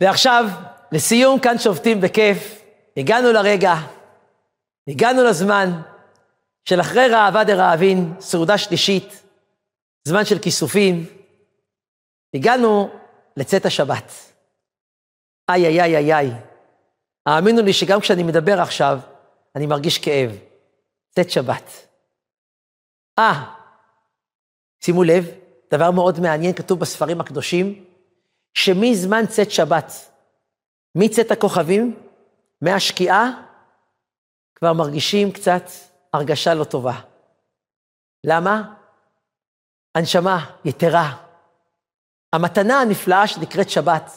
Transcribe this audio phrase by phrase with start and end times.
[0.00, 0.44] ועכשיו,
[0.92, 2.62] לסיום, כאן שובתים בכיף,
[2.96, 3.74] הגענו לרגע,
[4.88, 5.70] הגענו לזמן
[6.64, 9.22] של אחרי ראווה דרעבין, סעודה שלישית,
[10.04, 11.06] זמן של כיסופים,
[12.34, 12.90] הגענו
[13.36, 14.12] לצאת השבת.
[15.50, 16.30] איי, איי, איי, איי, איי.
[17.26, 18.98] האמינו לי שגם כשאני מדבר עכשיו,
[19.56, 20.30] אני מרגיש כאב.
[21.10, 21.86] צאת שבת.
[23.18, 23.44] אה,
[24.80, 25.30] שימו לב,
[25.72, 27.84] דבר מאוד מעניין, כתוב בספרים הקדושים,
[28.54, 29.92] שמזמן צאת שבת,
[30.94, 32.02] מצאת הכוכבים,
[32.62, 33.30] מהשקיעה,
[34.54, 35.62] כבר מרגישים קצת
[36.12, 37.00] הרגשה לא טובה.
[38.26, 38.74] למה?
[39.94, 41.26] הנשמה יתרה.
[42.32, 44.10] המתנה הנפלאה שנקראת שבת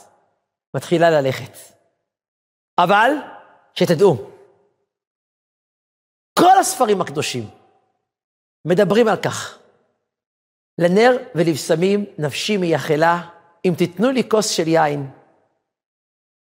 [0.75, 1.57] מתחילה ללכת.
[2.79, 3.11] אבל,
[3.75, 4.31] שתדעו,
[6.39, 7.49] כל הספרים הקדושים
[8.65, 9.59] מדברים על כך.
[10.77, 13.30] לנר ולבשמים נפשי מייחלה,
[13.66, 15.11] אם תיתנו לי כוס של יין.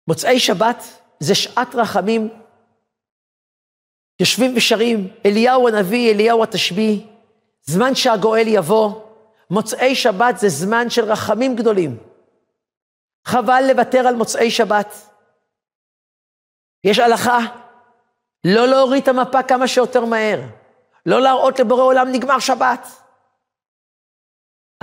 [0.08, 0.84] מוצאי שבת
[1.20, 2.30] זה שעת רחמים.
[4.20, 7.08] יושבים ושרים, אליהו הנביא, אליהו התשבי,
[7.64, 9.02] זמן שהגואל יבוא.
[9.50, 11.98] מוצאי שבת זה זמן של רחמים גדולים.
[13.26, 14.96] חבל לוותר על מוצאי שבת.
[16.84, 17.40] יש הלכה,
[18.44, 20.42] לא להוריד את המפה כמה שיותר מהר.
[21.06, 23.03] לא להראות לבורא עולם נגמר שבת.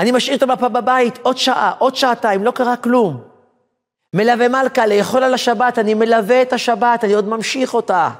[0.00, 3.22] אני משאיר את המפה בבית עוד שעה, עוד שעתיים, לא קרה כלום.
[4.14, 8.10] מלווה מלכה, לאכול על השבת, אני מלווה את השבת, אני עוד ממשיך אותה.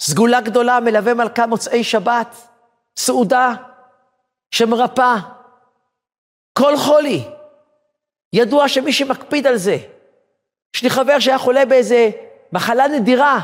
[0.00, 2.36] סגולה גדולה, מלווה מלכה מוצאי שבת,
[2.96, 3.52] סעודה
[4.50, 5.16] שמרפאה.
[6.58, 7.24] כל חולי.
[8.32, 9.76] ידוע שמי שמקפיד על זה,
[10.76, 12.10] יש לי חבר שהיה חולה באיזה
[12.52, 13.40] מחלה נדירה,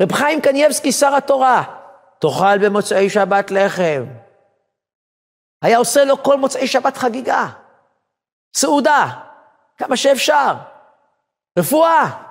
[0.00, 1.62] רב חיים קנייבסקי, שר התורה,
[2.18, 4.04] תאכל במוצאי שבת לחם.
[5.62, 7.46] היה עושה לו כל מוצאי שבת חגיגה,
[8.54, 9.06] סעודה,
[9.76, 10.54] כמה שאפשר,
[11.58, 12.30] רפואה.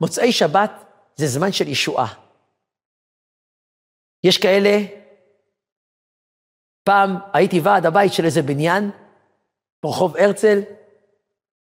[0.00, 0.70] מוצאי שבת
[1.16, 2.06] זה זמן של ישועה.
[4.24, 4.78] יש כאלה,
[6.84, 8.90] פעם הייתי ועד הבית של איזה בניין,
[9.82, 10.60] ברחוב הרצל,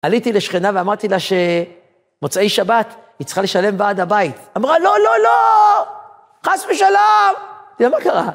[0.02, 4.36] עליתי לשכנה ואמרתי לה שמוצאי שבת היא צריכה לשלם ועד הבית.
[4.56, 5.86] אמרה, לא, לא, לא,
[6.46, 7.34] חס ושלום.
[7.78, 8.30] תראה, מה קרה?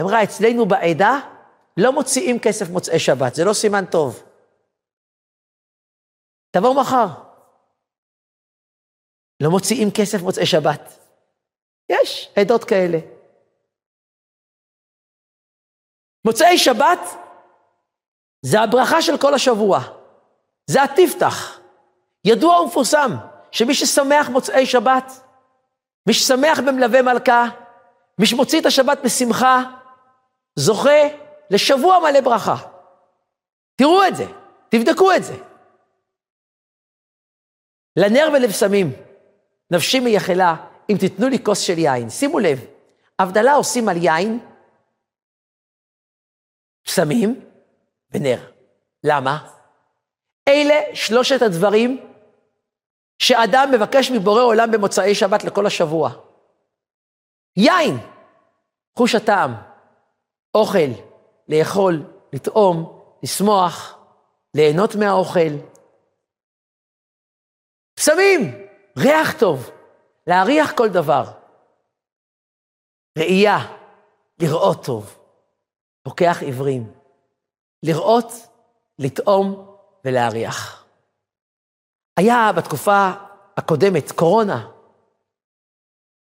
[0.00, 1.35] אמרה, אצלנו בעדה
[1.76, 4.22] לא מוציאים כסף מוצאי שבת, זה לא סימן טוב.
[6.50, 7.06] תבואו מחר.
[9.42, 10.98] לא מוציאים כסף מוצאי שבת.
[11.88, 12.98] יש עדות כאלה.
[16.24, 16.98] מוצאי שבת
[18.42, 19.78] זה הברכה של כל השבוע.
[20.66, 21.60] זה התפתח.
[22.24, 23.10] ידוע ומפורסם
[23.52, 25.12] שמי ששמח מוצאי שבת,
[26.06, 27.44] מי ששמח במלווה מלכה,
[28.18, 29.62] מי שמוציא את השבת בשמחה,
[30.56, 32.56] זוכה לשבוע מלא ברכה.
[33.76, 34.24] תראו את זה,
[34.68, 35.34] תבדקו את זה.
[37.96, 38.92] לנר ולבשמים,
[39.70, 40.56] נפשי מייחלה,
[40.90, 42.10] אם תיתנו לי כוס של יין.
[42.10, 42.58] שימו לב,
[43.18, 44.38] הבדלה עושים על יין,
[46.86, 47.40] בשמים
[48.10, 48.50] ונר.
[49.04, 49.48] למה?
[50.48, 52.10] אלה שלושת הדברים
[53.18, 56.10] שאדם מבקש מבורא עולם במוצאי שבת לכל השבוע.
[57.56, 57.96] יין,
[58.98, 59.54] חוש הטעם,
[60.54, 60.90] אוכל,
[61.48, 62.02] לאכול,
[62.32, 63.98] לטעום, לשמוח,
[64.54, 65.56] ליהנות מהאוכל.
[67.94, 68.66] פסמים,
[68.98, 69.70] ריח טוב,
[70.26, 71.24] להריח כל דבר.
[73.18, 73.58] ראייה,
[74.42, 75.18] לראות טוב,
[76.02, 76.92] פוקח עיוורים.
[77.82, 78.32] לראות,
[78.98, 80.86] לטעום ולהריח.
[82.16, 83.10] היה בתקופה
[83.56, 84.68] הקודמת, קורונה,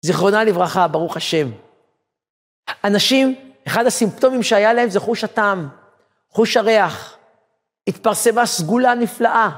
[0.04, 1.46] זיכרונה לברכה, ברוך השם.
[2.84, 5.68] אנשים, אחד הסימפטומים שהיה להם זה חוש הטעם,
[6.30, 7.16] חוש הריח.
[7.86, 9.50] התפרסמה סגולה נפלאה,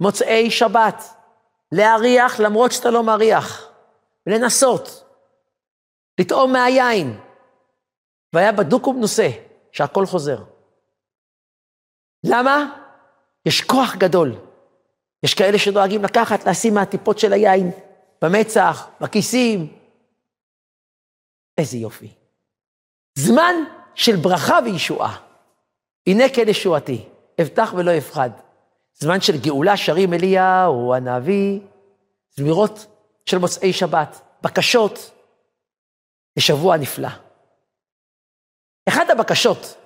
[0.00, 1.04] מוצאי שבת,
[1.72, 3.68] להריח למרות שאתה לא מריח,
[4.26, 5.04] לנסות,
[6.20, 7.20] לטעום מהיין.
[8.32, 9.28] והיה בדוק ומנוסה
[9.72, 10.42] שהכל חוזר.
[12.24, 12.74] למה?
[13.46, 14.34] יש כוח גדול.
[15.22, 17.70] יש כאלה שדואגים לקחת, לשים מהטיפות של היין,
[18.22, 19.76] במצח, בכיסים.
[21.58, 22.17] איזה יופי.
[23.18, 23.54] זמן
[23.94, 25.16] של ברכה וישועה.
[26.06, 27.04] הנה כן ישועתי,
[27.40, 28.30] אבטח ולא אפחד.
[28.94, 31.60] זמן של גאולה שרים אליהו, הנביא,
[32.36, 32.86] זמירות
[33.26, 35.10] של מוצאי שבת, בקשות
[36.36, 37.08] לשבוע נפלא.
[38.88, 39.76] אחת הבקשות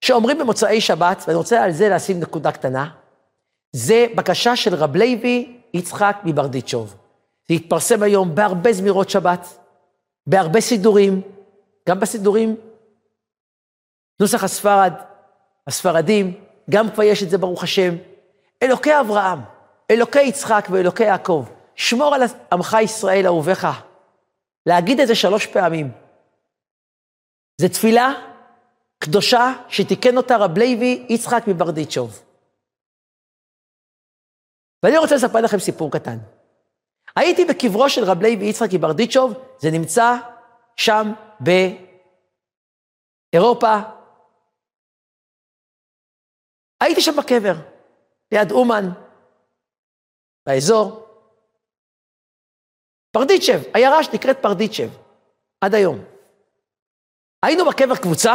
[0.00, 2.90] שאומרים במוצאי שבת, ואני רוצה על זה לשים נקודה קטנה,
[3.72, 6.96] זה בקשה של רב לוי יצחק מברדיצ'וב.
[7.48, 9.58] זה התפרסם היום בהרבה זמירות שבת,
[10.26, 11.22] בהרבה סידורים,
[11.88, 12.56] גם בסידורים,
[14.20, 14.92] נוסח הספרד,
[15.66, 17.94] הספרדים, גם כבר יש את זה ברוך השם.
[18.62, 19.38] אלוקי אברהם,
[19.90, 21.44] אלוקי יצחק ואלוקי יעקב,
[21.74, 22.22] שמור על
[22.52, 23.66] עמך ישראל אהוביך.
[24.66, 25.90] להגיד את זה שלוש פעמים.
[27.60, 28.12] זו תפילה
[28.98, 32.22] קדושה שתיקן אותה רב לוי יצחק מברדיצ'וב.
[34.82, 36.18] ואני רוצה לספר לכם סיפור קטן.
[37.16, 40.16] הייתי בקברו של רב לוי יצחק מברדיצ'וב, זה נמצא
[40.76, 41.12] שם
[43.30, 43.76] באירופה.
[46.80, 47.54] הייתי שם בקבר,
[48.32, 48.84] ליד אומן,
[50.46, 51.06] באזור.
[53.12, 54.90] פרדיצ'ב, עיירה שנקראת פרדיצ'ב,
[55.60, 55.98] עד היום.
[57.42, 58.34] היינו בקבר קבוצה,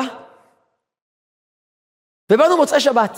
[2.32, 3.12] ובאנו מוצאי שבת.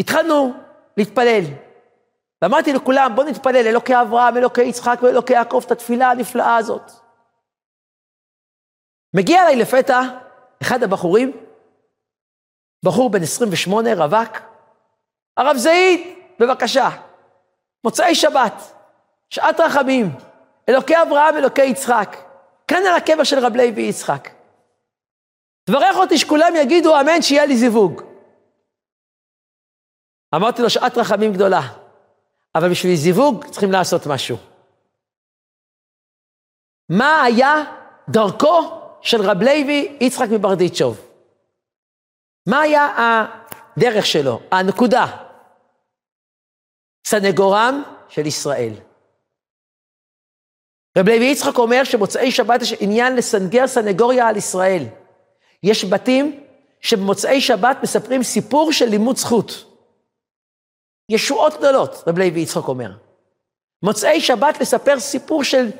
[0.00, 0.52] התחלנו
[0.96, 1.44] להתפלל.
[2.42, 7.03] ואמרתי לכולם, בואו נתפלל, אלוקי אברהם, אלוקי יצחק ואלוקי יעקב, את התפילה הנפלאה הזאת.
[9.14, 10.00] מגיע אליי לפתע
[10.62, 11.32] אחד הבחורים,
[12.84, 14.36] בחור בן 28, רווק,
[15.36, 16.00] הרב זעיד,
[16.38, 16.88] בבקשה,
[17.84, 18.52] מוצאי שבת,
[19.30, 20.06] שעת רחמים,
[20.68, 22.16] אלוקי אברהם, אלוקי יצחק,
[22.68, 24.28] כאן על הקבר של רב לוי יצחק.
[25.64, 28.02] תברך אותי שכולם יגידו אמן שיהיה לי זיווג.
[30.34, 31.60] אמרתי לו, שעת רחמים גדולה,
[32.54, 34.36] אבל בשביל זיווג צריכים לעשות משהו.
[36.88, 37.54] מה היה
[38.08, 41.00] דרכו של רב לוי יצחק מברדיצ'וב?
[42.48, 42.88] מה היה
[43.76, 45.06] הדרך שלו, הנקודה?
[47.06, 48.72] סנגורם של ישראל.
[50.98, 54.82] רב לוי יצחק אומר שמוצאי שבת יש עניין לסנגר סנגוריה על ישראל.
[55.62, 56.44] יש בתים
[56.80, 59.50] שבמוצאי שבת מספרים סיפור של לימוד זכות.
[61.08, 62.90] ישועות גדולות, רב לוי יצחק אומר.
[63.82, 65.70] מוצאי שבת לספר סיפור של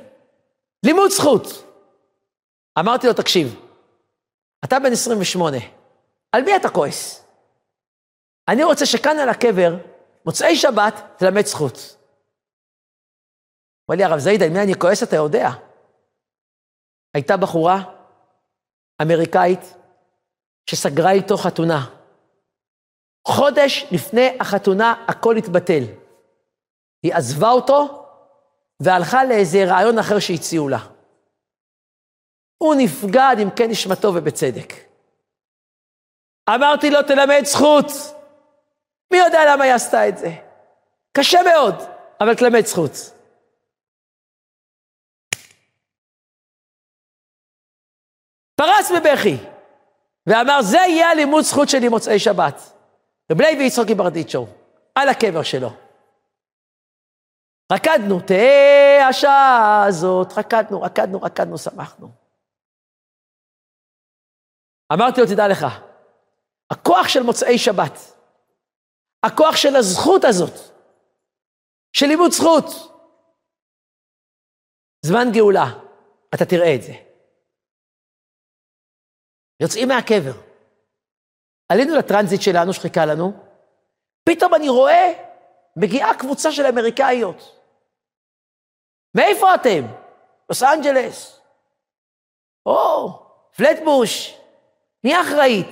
[0.86, 1.64] לימוד זכות.
[2.78, 3.60] אמרתי לו, תקשיב,
[4.64, 5.56] אתה בן 28,
[6.32, 7.26] על מי אתה כועס?
[8.48, 9.74] אני רוצה שכאן על הקבר,
[10.26, 11.96] מוצאי שבת, תלמד זכות.
[13.90, 15.48] אמר לי, הרב זעיד, על מי אני כועס, אתה יודע.
[17.14, 17.82] הייתה בחורה
[19.02, 19.60] אמריקאית
[20.70, 21.86] שסגרה איתו חתונה.
[23.28, 25.84] חודש לפני החתונה הכל התבטל.
[27.02, 28.06] היא עזבה אותו
[28.80, 30.93] והלכה לאיזה רעיון אחר שהציעו לה.
[32.58, 34.72] הוא נפגע עם כן נשמתו ובצדק.
[36.48, 37.86] אמרתי לו, תלמד זכות.
[39.10, 40.28] מי יודע למה היא עשתה את זה?
[41.12, 41.74] קשה מאוד,
[42.20, 42.90] אבל תלמד זכות.
[48.56, 49.36] פרץ בבכי,
[50.26, 52.60] ואמר, זה יהיה הלימוד זכות שלי מוצאי שבת.
[53.32, 54.48] רב לוי יצחקי ברדיצ'וב,
[54.94, 55.70] על הקבר שלו.
[57.72, 62.23] רקדנו, תהא השעה הזאת, רקדנו, רקדנו, רקדנו, שמחנו.
[64.94, 65.66] אמרתי לו, תדע לך,
[66.70, 67.98] הכוח של מוצאי שבת,
[69.22, 70.74] הכוח של הזכות הזאת,
[71.92, 72.64] של לימוד זכות,
[75.06, 75.66] זמן גאולה,
[76.34, 76.92] אתה תראה את זה.
[79.60, 80.32] יוצאים מהקבר.
[81.68, 83.32] עלינו לטרנזיט שלנו, שחיכה לנו,
[84.24, 85.12] פתאום אני רואה,
[85.76, 87.60] מגיעה קבוצה של אמריקאיות.
[89.16, 89.84] מאיפה אתם?
[90.48, 91.40] לוס אנג'לס.
[92.66, 93.08] או,
[93.56, 94.43] פלטבוש,
[95.04, 95.68] מי אחראית?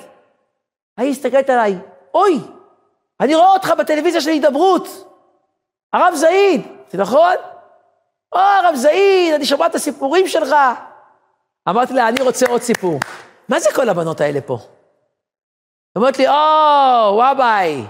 [0.97, 1.79] היא הסתכלת עליי,
[2.15, 2.41] אוי,
[3.21, 4.89] אני רואה אותך בטלוויזיה של הידברות,
[5.93, 7.35] הרב זעיד, זה נכון?
[8.33, 10.55] או, הרב זעיד, אני שומע את הסיפורים שלך.
[11.69, 13.01] אמרתי לה, אני רוצה עוד סיפור.
[13.49, 14.59] מה זה כל הבנות האלה פה?
[15.97, 16.35] אומרת לי, או,
[17.15, 17.85] וואביי,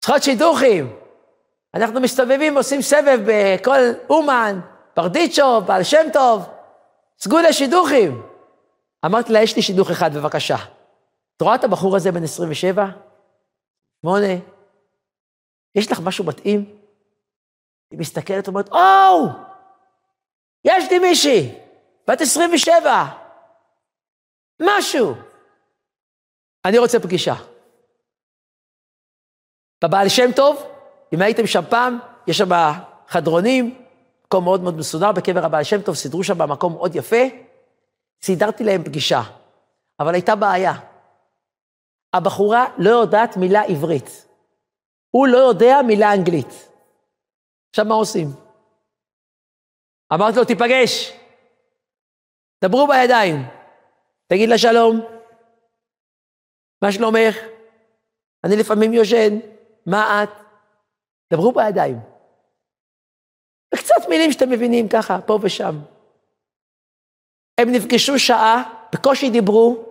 [0.00, 0.96] צריכות שידוכים.
[1.74, 3.78] אנחנו מסתובבים ועושים סבב בכל
[4.10, 4.60] אומן,
[4.96, 6.48] ברדיצ'וב, בעל שם טוב,
[7.18, 8.29] סגו שידוכים.
[9.06, 10.56] אמרתי לה, יש לי שידוך אחד, בבקשה.
[11.36, 12.86] את רואה את הבחור הזה בן 27?
[14.02, 14.26] שמונה?
[15.74, 16.76] יש לך משהו מתאים?
[17.90, 19.26] היא מסתכלת ואומרת, או,
[20.64, 21.58] יש לי מישהי,
[22.08, 23.04] בת 27,
[24.62, 25.14] משהו.
[26.64, 27.34] אני רוצה פגישה.
[29.84, 30.64] בבעל שם טוב,
[31.12, 32.48] אם הייתם שם פעם, יש שם
[33.08, 33.84] חדרונים,
[34.24, 37.49] מקום מאוד מאוד מסודר בקבר הבעל שם טוב, סידרו שם מקום מאוד יפה,
[38.22, 39.20] סידרתי להם פגישה.
[40.00, 40.72] אבל הייתה בעיה.
[42.14, 44.26] הבחורה לא יודעת מילה עברית.
[45.10, 46.68] הוא לא יודע מילה אנגלית.
[47.70, 48.26] עכשיו מה עושים?
[50.14, 51.12] אמרתי לו, תיפגש,
[52.64, 53.36] דברו בידיים,
[54.26, 55.00] תגיד לה שלום,
[56.82, 57.36] מה שלומך?
[58.44, 59.38] אני לפעמים יושן,
[59.86, 60.28] מה את?
[61.32, 61.96] דברו בידיים.
[63.74, 65.74] וקצת מילים שאתם מבינים ככה, פה ושם.
[67.60, 68.62] הם נפגשו שעה,
[68.92, 69.84] בקושי דיברו,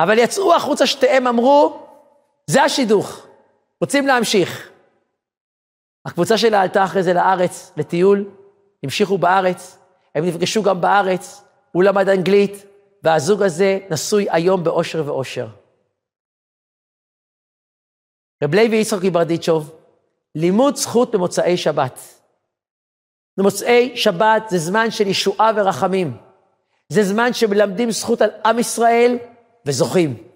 [0.00, 1.86] אבל יצאו החוצה שתיהם אמרו,
[2.46, 3.26] זה השידוך.
[3.80, 4.70] רוצים להמשיך.
[6.06, 8.30] הקבוצה שלה עלתה אחרי זה לארץ, לטיול,
[8.82, 9.78] המשיכו בארץ,
[10.14, 12.64] הם נפגשו גם בארץ, הוא למד אנגלית,
[13.02, 15.46] והזוג הזה נשוי היום באושר ואושר.
[18.44, 19.72] רב לוי יצחק מברדיצ'וב,
[20.34, 22.00] לימוד זכות במוצאי שבת.
[23.36, 26.25] במוצאי שבת זה זמן של ישועה ורחמים.
[26.88, 29.18] זה זמן שמלמדים זכות על עם ישראל
[29.66, 30.28] וזוכים.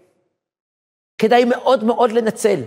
[1.19, 2.61] כדאי מאוד מאוד לנצל.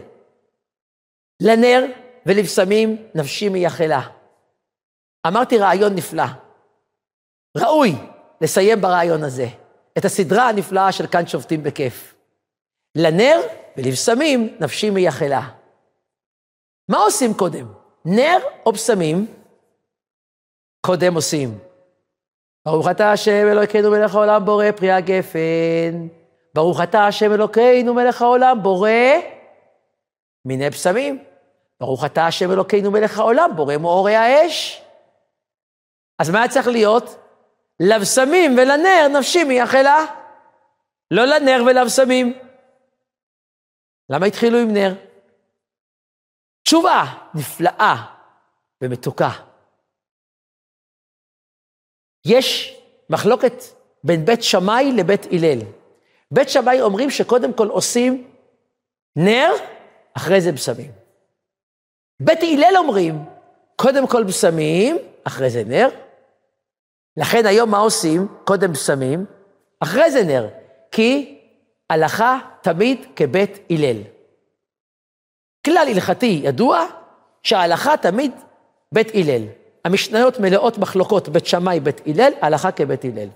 [1.42, 1.86] לנר
[2.25, 4.02] ולבשמים נפשי מייחלה.
[5.28, 6.24] אמרתי רעיון נפלא.
[7.58, 7.92] ראוי
[8.42, 9.48] לסיים ברעיון הזה
[9.98, 12.16] את הסדרה הנפלאה של כאן שובתים בכיף.
[12.98, 13.42] לנר
[13.78, 15.42] ולבשמים נפשי מייחלה.
[16.90, 17.74] מה עושים קודם?
[18.06, 19.34] נר או בשמים?
[20.86, 21.60] קודם עושים.
[22.65, 26.08] ברוך אתה השם אלוקינו מלך העולם בורא פרי הגפן.
[26.53, 28.89] ברוך אתה השם אלוקינו מלך העולם בורא
[30.46, 31.24] מיני בשמים.
[31.79, 34.84] ברוך אתה השם אלוקינו מלך העולם בורא מאורי האש.
[36.20, 37.15] אז מה צריך להיות?
[37.79, 40.05] לבשמים ולנר נפשי מייחלה.
[41.12, 42.39] לא לנר ולבשמים.
[44.10, 44.93] למה התחילו עם נר?
[46.63, 47.03] תשובה
[47.34, 47.96] נפלאה
[48.82, 49.29] ומתוקה.
[52.25, 52.77] יש
[53.10, 53.63] מחלוקת
[54.03, 55.60] בין בית שמאי לבית הלל.
[56.32, 58.27] בית שמאי אומרים שקודם כל עושים
[59.15, 59.51] נר,
[60.13, 60.92] אחרי זה בשמים.
[62.20, 63.25] בית הלל אומרים,
[63.75, 65.89] קודם כל בשמים, אחרי זה נר.
[67.18, 68.27] לכן היום מה עושים?
[68.44, 69.25] קודם בשמים,
[69.80, 70.48] אחרי זה נר.
[70.92, 71.39] כי
[71.89, 73.98] הלכה תמיד כבית הלל.
[75.65, 76.86] כלל הלכתי ידוע
[77.44, 78.32] שההלכה תמיד
[78.92, 79.44] בית הלל.
[79.86, 83.30] המשניות מלאות מחלוקות בית שמאי, בית הלל, הלכה כבית הלל.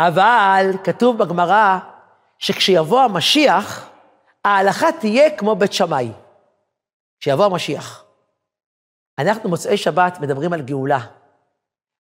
[0.00, 1.78] אבל כתוב בגמרא
[2.38, 3.90] שכשיבוא המשיח,
[4.44, 6.12] ההלכה תהיה כמו בית שמאי.
[7.20, 8.04] כשיבוא המשיח.
[9.18, 11.00] אנחנו מוצאי שבת מדברים על גאולה,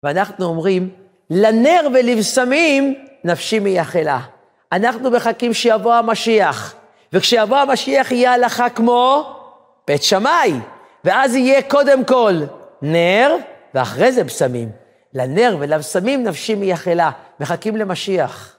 [0.03, 0.95] ואנחנו אומרים,
[1.29, 4.19] לנר ולבשמים נפשי מייחלה.
[4.71, 6.75] אנחנו מחכים שיבוא המשיח,
[7.13, 9.31] וכשיבוא המשיח יהיה הלכה כמו
[9.87, 10.53] בית שמאי,
[11.05, 12.33] ואז יהיה קודם כל
[12.81, 13.35] נר,
[13.73, 14.71] ואחרי זה בשמים.
[15.13, 18.57] לנר ולבשמים נפשי מייחלה, מחכים למשיח.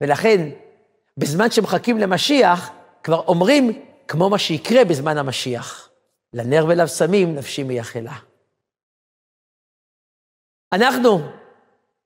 [0.00, 0.50] ולכן,
[1.16, 2.70] בזמן שמחכים למשיח,
[3.02, 5.90] כבר אומרים כמו מה שיקרה בזמן המשיח.
[6.32, 8.14] לנר ולבשמים נפשי מייחלה.
[10.72, 11.18] אנחנו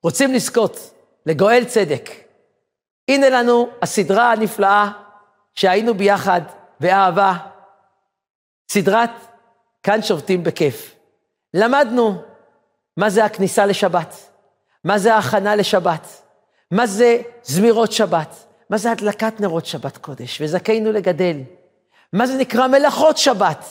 [0.03, 0.93] רוצים לזכות
[1.25, 2.09] לגואל צדק.
[3.07, 4.89] הנה לנו הסדרה הנפלאה
[5.55, 6.41] שהיינו ביחד
[6.79, 7.33] באהבה,
[8.69, 9.09] סדרת
[9.83, 10.95] כאן שובתים בכיף.
[11.53, 12.21] למדנו
[12.97, 14.29] מה זה הכניסה לשבת,
[14.83, 16.21] מה זה ההכנה לשבת,
[16.71, 18.35] מה זה זמירות שבת,
[18.69, 21.37] מה זה הדלקת נרות שבת קודש, וזכינו לגדל,
[22.13, 23.65] מה זה נקרא מלאכות שבת,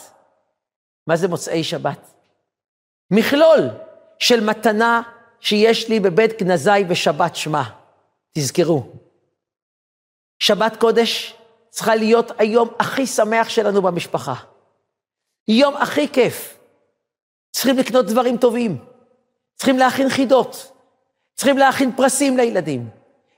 [1.06, 2.12] מה זה מוצאי שבת.
[3.10, 3.60] מכלול
[4.18, 5.02] של מתנה
[5.40, 7.62] שיש לי בבית גנזי ושבת שמע.
[8.32, 8.86] תזכרו,
[10.38, 11.34] שבת קודש
[11.70, 14.34] צריכה להיות היום הכי שמח שלנו במשפחה.
[15.48, 16.58] יום הכי כיף.
[17.52, 18.78] צריכים לקנות דברים טובים,
[19.56, 20.72] צריכים להכין חידות,
[21.34, 22.88] צריכים להכין פרסים לילדים.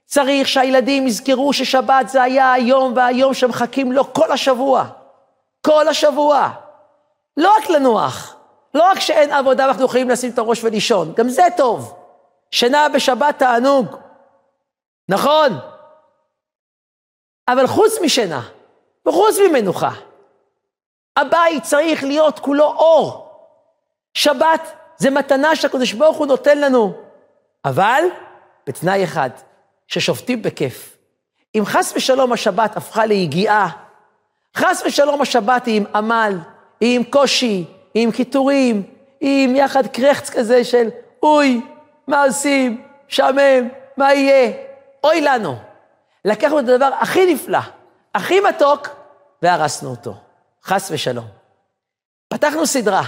[0.05, 4.85] צריך שהילדים יזכרו ששבת זה היה היום והיום שמחכים לו כל השבוע.
[5.67, 6.49] כל השבוע.
[7.37, 8.37] לא רק לנוח,
[8.75, 11.95] לא רק שאין עבודה ואנחנו יכולים לשים את הראש ולישון, גם זה טוב.
[12.51, 13.87] שינה בשבת תענוג.
[15.09, 15.59] נכון.
[17.49, 18.43] אבל חוץ משינה,
[19.07, 19.91] וחוץ ממנוחה,
[21.19, 23.29] הבית צריך להיות כולו אור.
[24.15, 26.93] שבת זה מתנה שהקדוש ברוך הוא נותן לנו,
[27.65, 28.05] אבל
[28.67, 29.31] בתנאי אחד,
[29.87, 30.97] ששופטים בכיף.
[31.55, 33.69] אם חס ושלום השבת הפכה ליגיעה,
[34.57, 36.39] חס ושלום השבת היא עם עמל,
[36.81, 38.83] היא עם קושי, היא עם קיטורים,
[39.21, 40.89] היא עם יחד קרחץ כזה של
[41.23, 41.61] אוי,
[42.07, 44.53] מה עושים, משעמם, מה יהיה?
[45.05, 45.57] אוי לנו.
[46.25, 47.59] לקחנו את הדבר הכי נפלא,
[48.15, 48.89] הכי מתוק,
[49.43, 50.28] והרסנו אותו.
[50.65, 51.27] חס ושלום.
[52.29, 53.03] פתחנו סדרה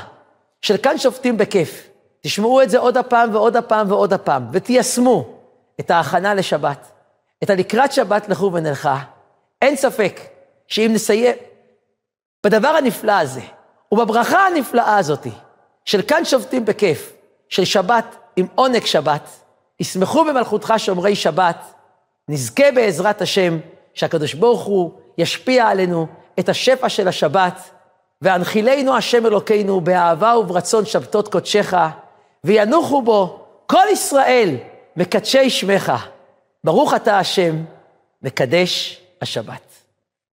[0.62, 1.88] של כאן שופטים בכיף.
[2.20, 5.34] תשמעו את זה עוד הפעם ועוד הפעם ועוד הפעם, ותיישמו
[5.80, 6.90] את ההכנה לשבת,
[7.42, 8.98] את הלקראת שבת לכו ונלכה.
[9.62, 10.20] אין ספק
[10.66, 11.36] שאם נסיים
[12.44, 13.40] בדבר הנפלא הזה,
[13.92, 15.26] ובברכה הנפלאה הזאת,
[15.84, 17.12] של כאן שובתים בכיף,
[17.48, 19.28] של שבת עם עונג שבת,
[19.80, 21.72] ישמחו במלכותך שומרי שבת,
[22.28, 23.58] נזכה בעזרת השם
[23.94, 26.06] שהקדוש ברוך הוא ישפיע עלינו
[26.38, 27.70] את השפע של השבת,
[28.22, 31.74] והנחילנו השם אלוקינו באהבה וברצון שבתות קודשך,
[32.44, 34.56] וינוחו בו כל ישראל
[34.96, 35.92] מקדשי שמך.
[36.64, 37.56] ברוך אתה השם,
[38.22, 39.69] מקדש השבת.